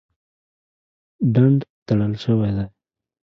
[1.33, 2.65] ډنډ تړل شوی دی.